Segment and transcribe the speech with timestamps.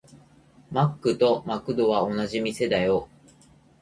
[0.71, 3.07] マックとマクドは同じ店だよ。